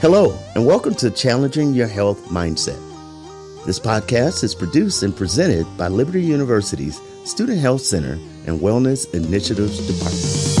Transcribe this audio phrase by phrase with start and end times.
[0.00, 2.78] Hello, and welcome to Challenging Your Health Mindset.
[3.66, 8.12] This podcast is produced and presented by Liberty University's Student Health Center
[8.46, 10.54] and Wellness Initiatives Department.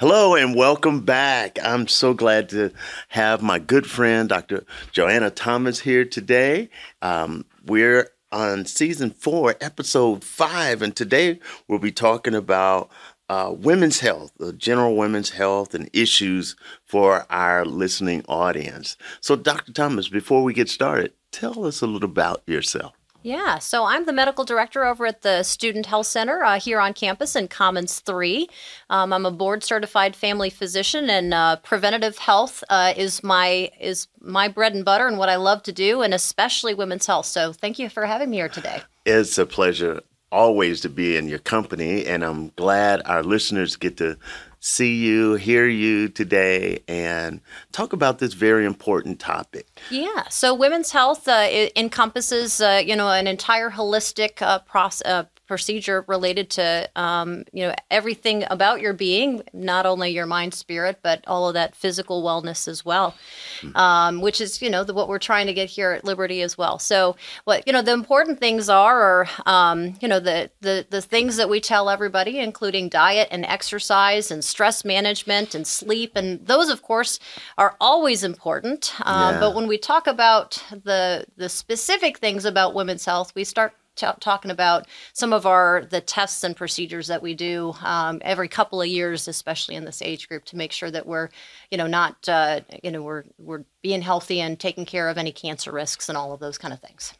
[0.00, 1.60] Hello and welcome back.
[1.62, 2.72] I'm so glad to
[3.06, 4.64] have my good friend, Dr.
[4.90, 6.70] Joanna Thomas, here today.
[7.02, 12.90] Um, we're on season four, episode five, and today we'll be talking about
[13.28, 18.96] uh, women's health, the general women's health, and issues for our listening audience.
[19.20, 19.72] So, Dr.
[19.72, 22.92] Thomas, before we get started, tell us a little about yourself.
[23.22, 26.92] Yeah, so I'm the medical director over at the Student Health Center uh, here on
[26.92, 28.48] campus in Commons 3.
[28.90, 34.08] Um, I'm a board certified family physician, and uh, preventative health uh, is my is
[34.20, 37.26] my bread and butter and what I love to do, and especially women's health.
[37.26, 38.82] So thank you for having me here today.
[39.06, 40.00] It's a pleasure
[40.32, 44.16] always to be in your company, and I'm glad our listeners get to
[44.58, 47.40] see you, hear you today, and
[47.72, 49.66] talk about this very important topic.
[49.90, 50.28] Yeah.
[50.30, 56.02] So, women's health uh, encompasses, uh, you know, an entire holistic uh, process uh, procedure
[56.08, 61.22] related to um, you know everything about your being, not only your mind, spirit, but
[61.26, 63.14] all of that physical wellness as well,
[63.60, 63.76] mm-hmm.
[63.76, 66.56] um, which is you know the, what we're trying to get here at Liberty as
[66.56, 66.78] well.
[66.78, 71.02] So what you know the important things are, are um, you know the the the
[71.02, 76.46] things that we tell everybody, including diet and exercise and stress management and sleep, and
[76.46, 77.20] those of course
[77.58, 78.94] are always important.
[79.00, 79.38] Uh, yeah.
[79.38, 84.06] But when we talk about the the specific things about women's health, we start t-
[84.20, 88.80] talking about some of our the tests and procedures that we do um, every couple
[88.80, 91.28] of years, especially in this age group, to make sure that we're,
[91.70, 95.32] you know, not, uh, you know, we're we're being healthy and taking care of any
[95.32, 97.14] cancer risks and all of those kind of things.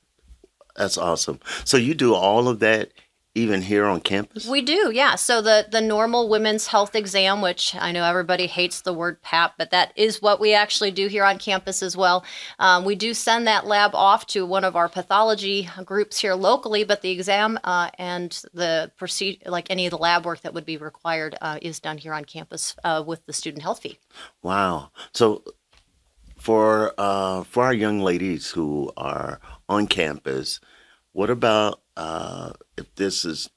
[0.76, 1.40] That's awesome.
[1.64, 2.92] So you do all of that
[3.34, 4.47] even here on campus?
[4.47, 5.14] We do, yeah.
[5.14, 9.55] So the the normal women's health exam, which I know everybody hates the word PAP,
[9.56, 12.24] but that is what we actually do here on campus as well.
[12.58, 16.84] Um, we do send that lab off to one of our pathology groups here locally,
[16.84, 20.67] but the exam uh, and the procedure, like any of the lab work that would
[20.67, 23.98] be required, uh, is done here on campus uh, with the student health fee.
[24.42, 24.90] Wow.
[25.14, 25.42] So
[26.36, 30.61] for uh, for our young ladies who are on campus,
[31.12, 33.50] what about uh, if this is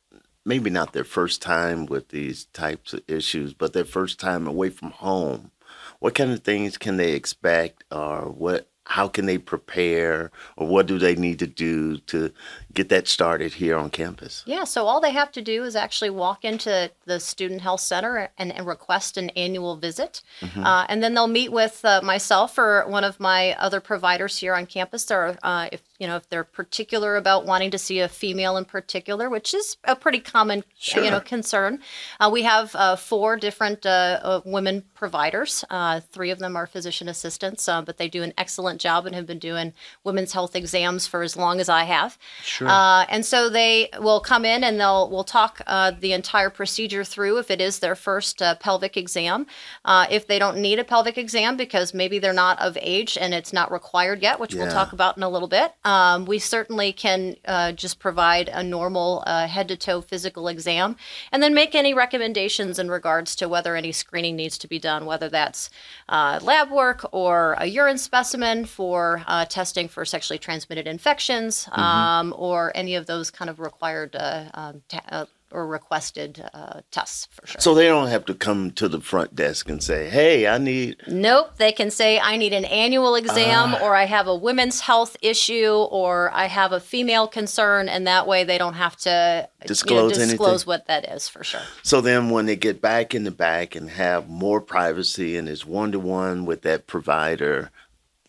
[0.45, 4.69] maybe not their first time with these types of issues, but their first time away
[4.69, 5.51] from home,
[5.99, 10.85] what kind of things can they expect, or what how can they prepare or what
[10.85, 12.31] do they need to do to
[12.73, 14.43] get that started here on campus?
[14.45, 18.29] Yeah, so all they have to do is actually walk into the Student Health Center
[18.37, 20.21] and, and request an annual visit.
[20.41, 20.63] Mm-hmm.
[20.63, 24.53] Uh, and then they'll meet with uh, myself or one of my other providers here
[24.53, 25.09] on campus.
[25.09, 28.65] Or uh, if you know if they're particular about wanting to see a female in
[28.65, 31.03] particular, which is a pretty common sure.
[31.03, 31.79] you know concern.
[32.19, 35.63] Uh, we have uh, four different uh, women providers.
[36.11, 39.39] three of them are physician assistants, but they do an excellent job and have been
[39.39, 39.73] doing
[40.03, 42.17] women's health exams for as long as I have.
[42.43, 42.67] Sure.
[42.67, 47.03] Uh, and so they will come in and they'll we'll talk uh, the entire procedure
[47.03, 49.47] through if it is their first uh, pelvic exam.
[49.83, 53.33] Uh, if they don't need a pelvic exam because maybe they're not of age and
[53.33, 54.63] it's not required yet, which yeah.
[54.63, 58.61] we'll talk about in a little bit, um, we certainly can uh, just provide a
[58.61, 60.97] normal uh, head to toe physical exam
[61.31, 65.05] and then make any recommendations in regards to whether any screening needs to be done,
[65.05, 65.69] whether that's
[66.09, 71.79] lab work or a urine specimen for uh, testing for sexually transmitted infections mm-hmm.
[71.79, 77.27] um, or any of those kind of required uh, um, uh, or requested uh, tests
[77.31, 77.61] for sure.
[77.61, 80.97] So they don't have to come to the front desk and say, "Hey, I need."
[81.07, 84.81] Nope, they can say, "I need an annual exam," uh, or "I have a women's
[84.81, 89.49] health issue," or "I have a female concern," and that way they don't have to
[89.65, 91.61] disclose, you know, disclose what that is for sure.
[91.83, 95.65] So then, when they get back in the back and have more privacy and is
[95.65, 97.71] one to one with that provider,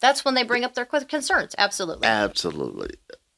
[0.01, 1.55] that's when they bring up their concerns.
[1.59, 2.07] Absolutely.
[2.07, 2.95] Absolutely.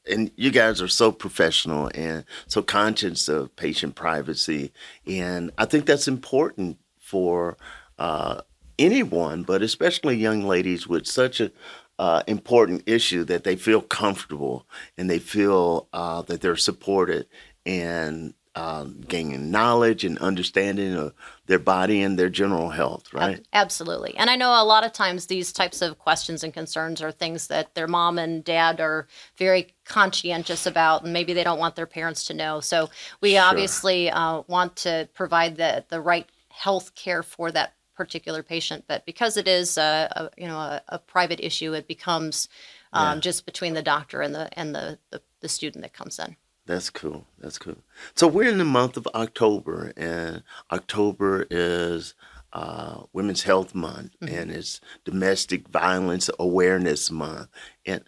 [0.07, 4.71] And you guys are so professional and so conscious of patient privacy.
[5.05, 7.57] And I think that's important for
[7.97, 8.41] uh,
[8.77, 11.51] anyone, but especially young ladies with such a
[11.99, 14.65] uh, important issue that they feel comfortable
[14.97, 17.27] and they feel uh, that they're supported
[17.65, 21.13] and um, gaining knowledge and understanding of
[21.45, 23.45] their body and their general health, right?
[23.53, 24.15] Absolutely.
[24.17, 27.47] And I know a lot of times these types of questions and concerns are things
[27.47, 29.07] that their mom and dad are
[29.37, 32.59] very conscientious about, and maybe they don't want their parents to know.
[32.59, 32.89] So
[33.21, 33.43] we sure.
[33.43, 38.85] obviously uh, want to provide the, the right health care for that particular patient.
[38.87, 42.47] But because it is a, a you know a, a, private issue, it becomes
[42.93, 43.21] um, yeah.
[43.21, 46.35] just between the doctor and the and the, the the student that comes in.
[46.69, 47.25] That's cool.
[47.39, 47.77] That's cool.
[48.13, 52.13] So we're in the month of October, and October is
[52.53, 54.35] uh, Women's Health Month, mm-hmm.
[54.35, 57.47] and it's Domestic Violence Awareness Month.
[57.87, 58.03] And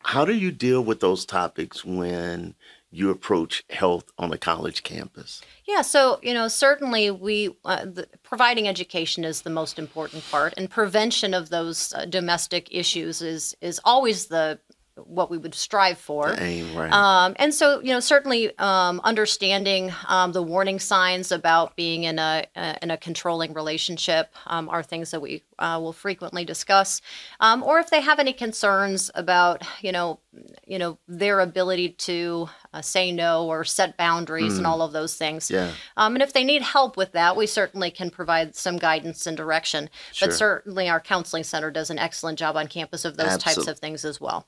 [0.00, 2.56] how do you deal with those topics when
[2.90, 5.40] you approach health on a college campus?
[5.64, 10.52] Yeah, so you know certainly we uh, the, providing education is the most important part,
[10.56, 14.58] and prevention of those uh, domestic issues is is always the
[14.96, 16.34] what we would strive for.
[16.38, 16.92] Aim, right.
[16.92, 22.18] um, and so, you know, certainly um, understanding um, the warning signs about being in
[22.18, 27.00] a, a in a controlling relationship um, are things that we uh, will frequently discuss.
[27.38, 30.20] Um, or if they have any concerns about, you know,
[30.66, 34.58] you know, their ability to uh, say no or set boundaries mm.
[34.58, 35.50] and all of those things.
[35.50, 35.72] Yeah.
[35.96, 39.36] Um, and if they need help with that, we certainly can provide some guidance and
[39.36, 39.90] direction.
[40.12, 40.28] Sure.
[40.28, 43.64] But certainly, our counseling center does an excellent job on campus of those Absolutely.
[43.64, 44.46] types of things as well.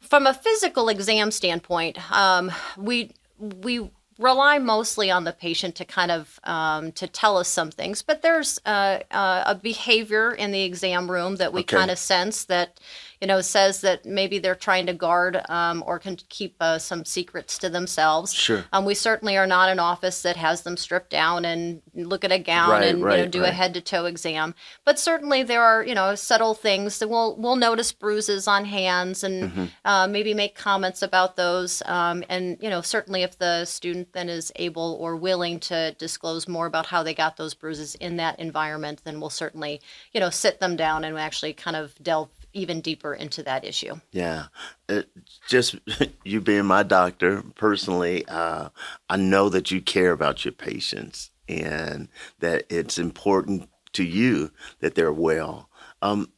[0.00, 6.10] From a physical exam standpoint, um, we we rely mostly on the patient to kind
[6.10, 10.62] of um, to tell us some things but there's uh, uh, a behavior in the
[10.62, 11.76] exam room that we okay.
[11.76, 12.78] kind of sense that
[13.20, 17.04] you know, says that maybe they're trying to guard um, or can keep uh, some
[17.04, 18.32] secrets to themselves.
[18.32, 18.64] Sure.
[18.72, 22.32] Um, we certainly are not an office that has them stripped down and look at
[22.32, 23.50] a gown right, and right, you know do right.
[23.50, 24.54] a head to toe exam.
[24.86, 29.22] But certainly there are you know subtle things that we'll we'll notice bruises on hands
[29.22, 29.64] and mm-hmm.
[29.84, 31.82] uh, maybe make comments about those.
[31.84, 36.48] Um, and you know certainly if the student then is able or willing to disclose
[36.48, 39.82] more about how they got those bruises in that environment, then we'll certainly
[40.12, 44.00] you know sit them down and actually kind of delve even deeper into that issue.
[44.12, 44.46] Yeah.
[44.88, 45.08] It,
[45.48, 45.76] just
[46.24, 48.70] you being my doctor personally, uh,
[49.08, 52.08] I know that you care about your patients and
[52.38, 54.50] that it's important to you
[54.80, 55.68] that they're well.
[56.02, 56.30] Um,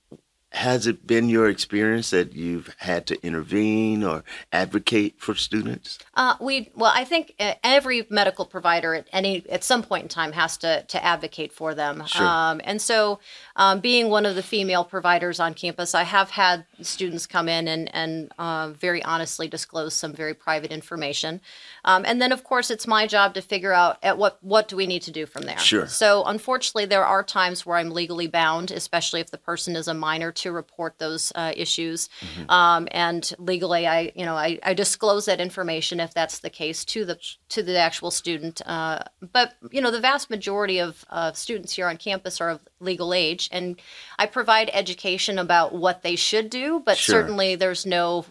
[0.52, 4.22] has it been your experience that you've had to intervene or
[4.52, 5.98] advocate for students?
[6.14, 10.08] Uh, we well, I think uh, every medical provider at any at some point in
[10.08, 12.04] time has to to advocate for them.
[12.06, 12.26] Sure.
[12.26, 13.18] Um, and so,
[13.56, 17.66] um, being one of the female providers on campus, I have had students come in
[17.66, 21.40] and and uh, very honestly disclose some very private information.
[21.84, 24.76] Um, and then, of course, it's my job to figure out at what what do
[24.76, 25.58] we need to do from there.
[25.58, 25.86] Sure.
[25.86, 29.94] So, unfortunately, there are times where I'm legally bound, especially if the person is a
[29.94, 32.08] minor, to report those uh, issues.
[32.20, 32.50] Mm-hmm.
[32.50, 36.84] Um, and legally, I you know I, I, disclose that information if that's the case
[36.86, 37.18] to the
[37.50, 38.60] to the actual student.
[38.66, 39.00] Uh,
[39.32, 43.14] but you know, the vast majority of uh, students here on campus are of legal
[43.14, 43.80] age, and
[44.18, 46.82] I provide education about what they should do.
[46.84, 47.20] But sure.
[47.20, 48.26] certainly, there's no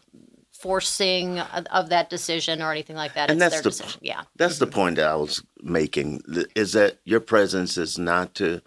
[0.51, 3.31] forcing of that decision or anything like that.
[3.31, 4.01] And it's that's the, decision.
[4.03, 4.21] Yeah.
[4.35, 4.65] That's mm-hmm.
[4.65, 6.21] the point that I was making
[6.55, 8.61] is that your presence is not to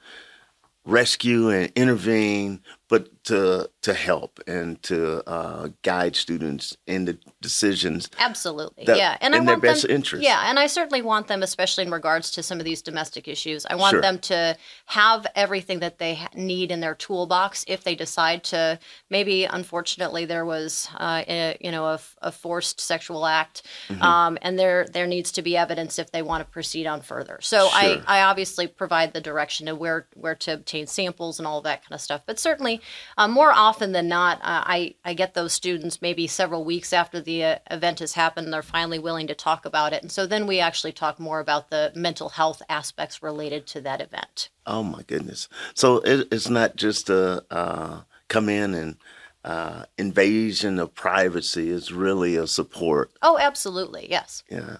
[0.84, 8.08] rescue and intervene, but to to help and to uh, guide students in the decisions.
[8.18, 10.22] Absolutely, yeah, and in I their best them, interest.
[10.22, 13.66] Yeah, and I certainly want them, especially in regards to some of these domestic issues.
[13.66, 14.00] I want sure.
[14.02, 14.56] them to
[14.86, 18.78] have everything that they need in their toolbox if they decide to.
[19.08, 24.02] Maybe, unfortunately, there was, uh, a, you know, a, a, forced sexual act, mm-hmm.
[24.02, 27.38] um, and there there needs to be evidence if they want to proceed on further.
[27.40, 28.02] So sure.
[28.06, 31.82] I I obviously provide the direction of where where to obtain samples and all that
[31.82, 32.22] kind of stuff.
[32.26, 32.80] But certainly,
[33.16, 37.20] uh, more often than not, uh, I, I get those students maybe several weeks after
[37.20, 40.02] the uh, event has happened, they're finally willing to talk about it.
[40.02, 44.00] And so then we actually talk more about the mental health aspects related to that
[44.00, 44.50] event.
[44.66, 45.48] Oh, my goodness.
[45.74, 48.96] So it, it's not just a uh, come in and
[49.44, 53.12] uh, invasion of privacy is really a support.
[53.20, 54.06] Oh, absolutely.
[54.10, 54.42] Yes.
[54.48, 54.78] Yeah.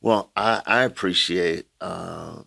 [0.00, 2.42] Well, I, I appreciate uh,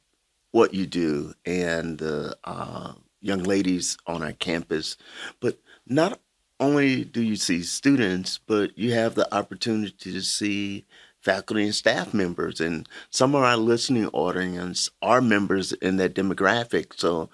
[0.52, 2.94] what you do and the uh,
[3.26, 4.98] young ladies on our campus.
[5.40, 6.20] But not
[6.60, 10.86] only do you see students, but you have the opportunity to see
[11.22, 12.62] faculty and staff members.
[12.62, 16.94] And some of our listening audience are members in that demographic.
[16.98, 17.30] So,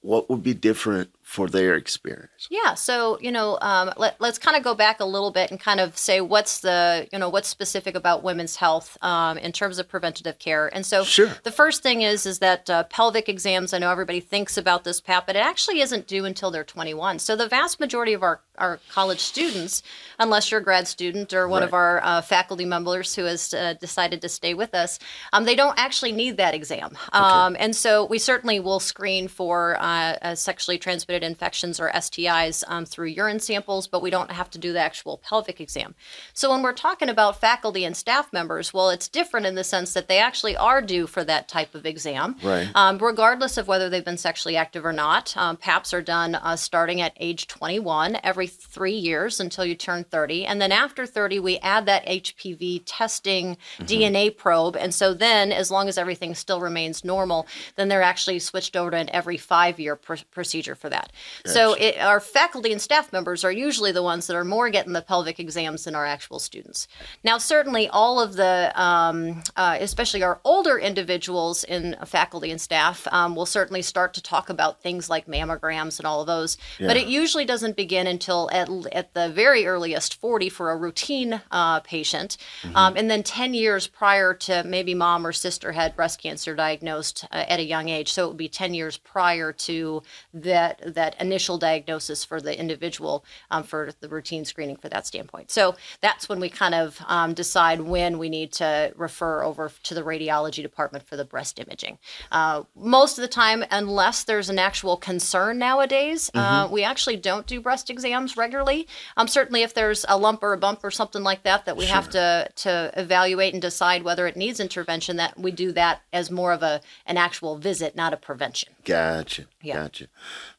[0.00, 2.46] what would be different for their experience.
[2.50, 2.74] Yeah.
[2.74, 5.80] So, you know, um, let, us kind of go back a little bit and kind
[5.80, 9.88] of say what's the, you know, what's specific about women's health um, in terms of
[9.88, 10.72] preventative care.
[10.72, 11.32] And so sure.
[11.42, 15.00] the first thing is, is that uh, pelvic exams, I know everybody thinks about this,
[15.00, 17.18] Pat, but it actually isn't due until they're 21.
[17.18, 19.82] So the vast majority of our, our college students,
[20.18, 21.68] unless you're a grad student or one right.
[21.68, 24.98] of our uh, faculty members who has uh, decided to stay with us,
[25.32, 26.90] um, they don't actually need that exam.
[27.08, 27.18] Okay.
[27.18, 32.64] Um, and so we certainly will screen for uh, sexually transmitted transmitted infections or STIs
[32.68, 35.94] um, through urine samples, but we don't have to do the actual pelvic exam.
[36.32, 39.92] So when we're talking about faculty and staff members, well, it's different in the sense
[39.94, 42.68] that they actually are due for that type of exam, right.
[42.74, 45.36] um, regardless of whether they've been sexually active or not.
[45.36, 48.18] Um, PAPs are done uh, starting at age 21.
[48.22, 50.46] Every every three years until you turn 30.
[50.46, 53.84] And then after 30, we add that HPV testing mm-hmm.
[53.84, 54.76] DNA probe.
[54.76, 58.90] And so then, as long as everything still remains normal, then they're actually switched over
[58.90, 61.12] to an every five year pr- procedure for that.
[61.44, 61.54] Gotcha.
[61.54, 64.92] So it, our faculty and staff members are usually the ones that are more getting
[64.92, 66.88] the pelvic exams than our actual students.
[67.24, 73.06] Now, certainly, all of the, um, uh, especially our older individuals in faculty and staff,
[73.12, 76.58] um, will certainly start to talk about things like mammograms and all of those.
[76.78, 76.88] Yeah.
[76.88, 81.40] But it usually doesn't begin until at, at the very earliest 40 for a routine
[81.50, 82.36] uh, patient.
[82.62, 82.76] Mm-hmm.
[82.76, 87.24] Um, and then 10 years prior to maybe mom or sister had breast cancer diagnosed
[87.32, 88.12] uh, at a young age.
[88.12, 90.02] So it would be 10 years prior to
[90.34, 95.50] that, that initial diagnosis for the individual um, for the routine screening for that standpoint.
[95.50, 99.94] So that's when we kind of um, decide when we need to refer over to
[99.94, 101.98] the radiology department for the breast imaging.
[102.30, 106.72] Uh, most of the time, unless there's an actual concern nowadays, uh, mm-hmm.
[106.72, 108.88] we actually don't do breast exams regularly.
[109.18, 111.84] Um, certainly, if there's a lump or a bump or something like that that we
[111.84, 111.94] sure.
[111.94, 116.30] have to to evaluate and decide whether it needs intervention, that we do that as
[116.30, 118.72] more of a an actual visit, not a prevention.
[118.84, 119.44] Gotcha.
[119.60, 119.82] Yeah.
[119.82, 120.08] Gotcha.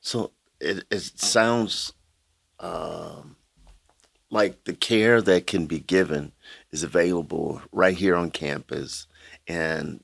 [0.01, 1.93] So it, it sounds
[2.59, 3.37] um,
[4.29, 6.33] like the care that can be given
[6.71, 9.07] is available right here on campus,
[9.47, 10.01] and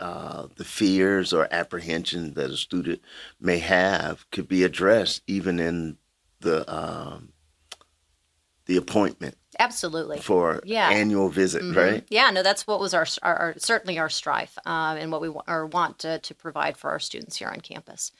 [0.00, 3.00] uh, the fears or apprehension that a student
[3.40, 5.96] may have could be addressed even in
[6.44, 7.32] the um,
[8.66, 9.36] the appointment.
[9.58, 10.18] Absolutely.
[10.18, 10.88] For yeah.
[10.90, 11.78] annual visit, mm-hmm.
[11.78, 12.04] right?
[12.08, 15.28] Yeah, no, that's what was our, our, our certainly our strive uh, and what we
[15.28, 18.10] want, or want to, to provide for our students here on campus.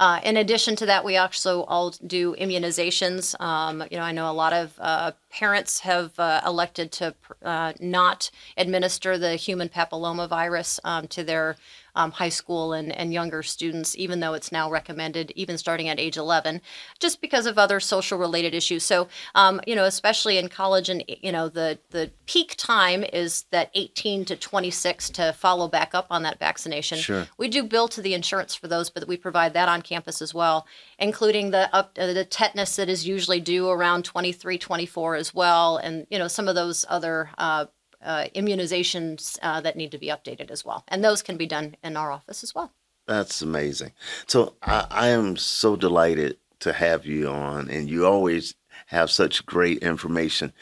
[0.00, 3.38] Uh, in addition to that, we also all do immunizations.
[3.40, 7.72] Um, you know, I know a lot of uh, parents have uh, elected to uh,
[7.80, 11.56] not administer the human papillomavirus um, to their
[11.98, 15.98] um, high school and, and younger students, even though it's now recommended, even starting at
[15.98, 16.60] age 11,
[17.00, 18.84] just because of other social related issues.
[18.84, 23.46] So, um, you know, especially in college, and you know, the the peak time is
[23.50, 26.98] that 18 to 26 to follow back up on that vaccination.
[26.98, 27.26] Sure.
[27.36, 30.34] We do bill to the insurance for those, but we provide that on campus as
[30.34, 30.66] well,
[30.98, 36.06] including the uh, the tetanus that is usually due around 23, 24 as well, and
[36.10, 37.66] you know, some of those other uh,
[38.02, 40.84] uh, immunizations uh, that need to be updated as well.
[40.88, 42.72] And those can be done in our office as well.
[43.06, 43.92] That's amazing.
[44.26, 48.54] So I, I am so delighted to have you on, and you always
[48.86, 50.52] have such great information.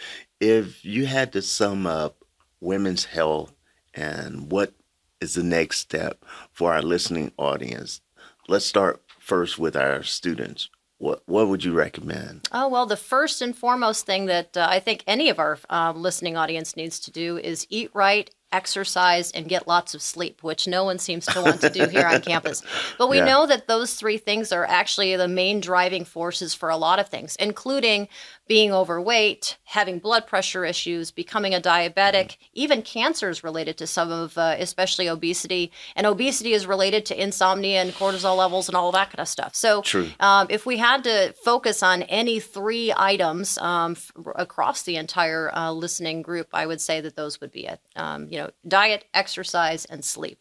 [0.40, 2.25] If you had to sum up
[2.61, 3.52] women's health
[3.95, 4.75] and what
[5.21, 8.00] is the next step for our listening audience,
[8.49, 10.68] let's start first with our students
[10.99, 12.49] what what would you recommend?
[12.52, 15.92] Oh well, the first and foremost thing that uh, I think any of our uh,
[15.95, 20.66] listening audience needs to do is eat right exercise, and get lots of sleep, which
[20.68, 22.62] no one seems to want to do here on campus.
[22.99, 23.26] But we yeah.
[23.26, 27.09] know that those three things are actually the main driving forces for a lot of
[27.09, 28.09] things, including
[28.49, 34.38] being overweight, having blood pressure issues, becoming a diabetic, even cancers related to some of,
[34.38, 35.73] uh, especially obesity.
[35.97, 39.55] And obesity is related to insomnia and cortisol levels and all that kind of stuff.
[39.57, 39.83] So,
[40.21, 45.53] um, if we had to focus on any three items um, f- across the entire
[45.55, 47.81] uh, listening group, I would say that those would be it.
[47.97, 50.41] Um, you know, diet, exercise, and sleep.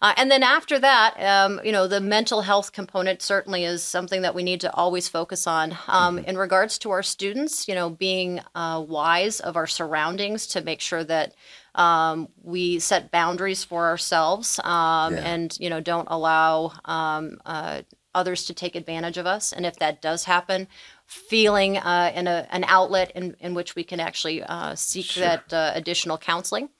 [0.00, 4.22] Uh, and then after that, um, you know, the mental health component certainly is something
[4.22, 5.72] that we need to always focus on.
[5.86, 6.30] Um, mm-hmm.
[6.30, 10.80] In regards to our students, you know, being uh, wise of our surroundings to make
[10.80, 11.34] sure that
[11.74, 15.20] um, we set boundaries for ourselves um, yeah.
[15.20, 17.82] and, you know, don't allow um, uh,
[18.14, 19.52] others to take advantage of us.
[19.52, 20.68] And if that does happen,
[21.12, 25.22] feeling uh, in a, an outlet in, in which we can actually uh, seek sure.
[25.22, 26.70] that uh, additional counseling.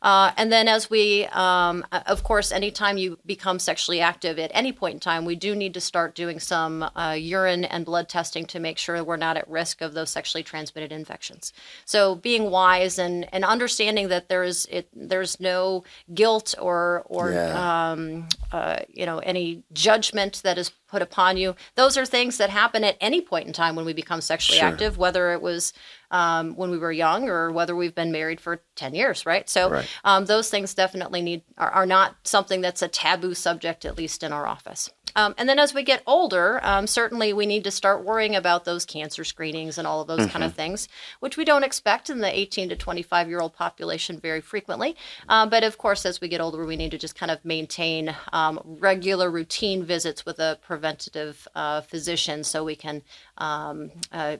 [0.00, 4.72] Uh, and then, as we, um, of course, anytime you become sexually active at any
[4.72, 8.46] point in time, we do need to start doing some uh, urine and blood testing
[8.46, 11.52] to make sure we're not at risk of those sexually transmitted infections.
[11.84, 15.84] So, being wise and, and understanding that there is it, there's no
[16.14, 17.90] guilt or or yeah.
[17.92, 21.56] um, uh, you know any judgment that is put upon you.
[21.74, 24.68] Those are things that happen at any point in time when we become sexually sure.
[24.68, 25.72] active, whether it was
[26.10, 29.48] um, when we were young or whether we've been married for 10 years, right?
[29.48, 29.88] So right.
[30.04, 34.22] Um, those things definitely need are, are, not something that's a taboo subject, at least
[34.22, 34.90] in our office.
[35.16, 38.64] Um, and then as we get older, um, certainly we need to start worrying about
[38.64, 40.30] those cancer screenings and all of those mm-hmm.
[40.30, 40.88] kind of things,
[41.20, 44.96] which we don't expect in the 18 to 25 year old population very frequently.
[45.28, 48.14] Um, but of course, as we get older, we need to just kind of maintain
[48.32, 53.02] um, regular routine visits with a preventative uh, physician so we can
[53.38, 54.36] um, uh,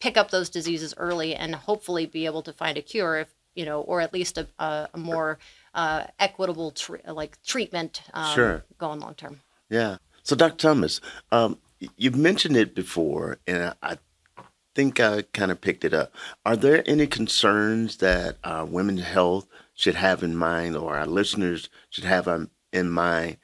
[0.00, 3.64] pick up those diseases early and hopefully be able to find a cure if you
[3.64, 5.38] know or at least a, a, a more
[5.74, 8.64] uh, equitable tre- like treatment um, sure.
[8.78, 11.00] going long term yeah so dr thomas
[11.32, 11.58] um,
[11.96, 13.96] you've mentioned it before and i
[14.78, 16.12] think I kind of picked it up.
[16.46, 21.68] Are there any concerns that uh, women's health should have in mind, or our listeners
[21.90, 22.28] should have
[22.72, 23.38] in mind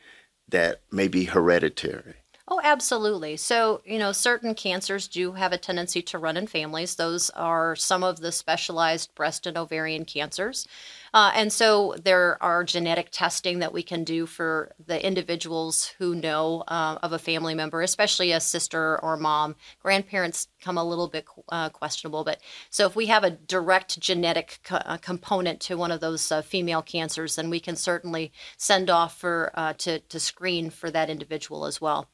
[0.49, 2.15] that may be hereditary?
[2.47, 3.37] Oh, absolutely.
[3.37, 6.95] So, you know, certain cancers do have a tendency to run in families.
[6.95, 10.69] Those are some of the specialized breast and ovarian cancers.
[11.15, 16.13] Uh, and so there are genetic testing that we can do for the individuals who
[16.13, 19.55] know uh, of a family member, especially a sister or mom.
[19.81, 24.59] Grandparents come a little bit uh, questionable, but so if we have a direct genetic
[24.65, 28.91] co- uh, component to one of those uh, female cancers, then we can certainly send
[28.91, 32.09] off for uh, to to screen for that individual as well.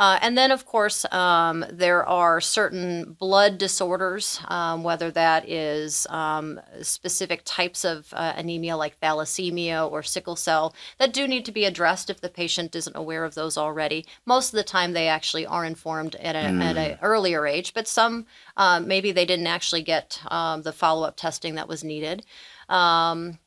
[0.00, 6.60] And then, of course, um, there are certain blood disorders, um, whether that is um,
[6.82, 12.10] specific types of anemia like thalassemia or sickle cell that do need to be addressed
[12.10, 14.06] if the patient isn't aware of those already.
[14.24, 16.98] Most of the time, they actually are informed at an mm.
[17.02, 18.26] earlier age, but some
[18.56, 22.24] uh, maybe they didn't actually get um, the follow up testing that was needed.
[22.68, 23.38] Um,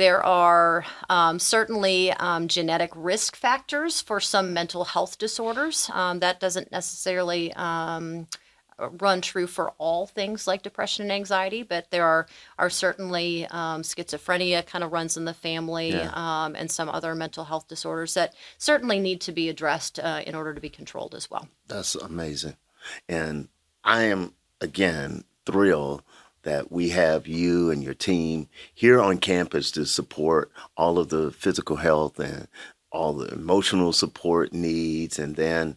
[0.00, 5.90] there are um, certainly um, genetic risk factors for some mental health disorders.
[5.92, 8.26] Um, that doesn't necessarily um,
[8.78, 12.26] run true for all things like depression and anxiety, but there are
[12.58, 16.10] are certainly um, schizophrenia kind of runs in the family, yeah.
[16.14, 20.34] um, and some other mental health disorders that certainly need to be addressed uh, in
[20.34, 21.46] order to be controlled as well.
[21.68, 22.56] That's amazing,
[23.06, 23.48] and
[23.84, 26.02] I am again thrilled
[26.42, 31.30] that we have you and your team here on campus to support all of the
[31.30, 32.48] physical health and
[32.92, 35.76] all the emotional support needs, and then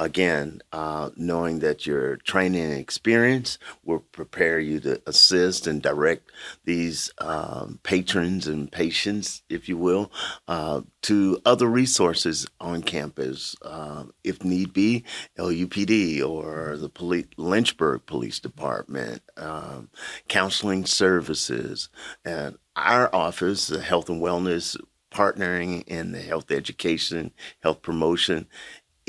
[0.00, 6.32] again, uh, knowing that your training and experience will prepare you to assist and direct
[6.64, 10.10] these um, patrons and patients, if you will,
[10.48, 15.04] uh, to other resources on campus, uh, if need be,
[15.38, 19.90] LUPD or the Lynchburg Police Department, um,
[20.28, 21.90] counseling services,
[22.24, 24.78] and our office, the Health and Wellness
[25.10, 28.46] partnering in the health education, health promotion,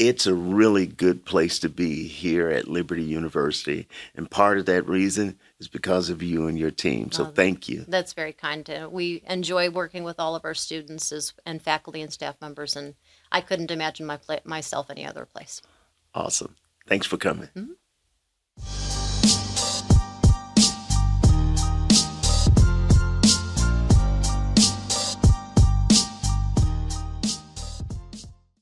[0.01, 3.87] it's a really good place to be here at Liberty University.
[4.15, 7.11] And part of that reason is because of you and your team.
[7.11, 7.85] So thank you.
[7.87, 8.65] That's very kind.
[8.65, 12.75] To, we enjoy working with all of our students as, and faculty and staff members,
[12.75, 12.95] and
[13.31, 15.61] I couldn't imagine my myself any other place.
[16.15, 16.55] Awesome.
[16.87, 17.49] Thanks for coming.
[17.55, 18.90] Mm-hmm.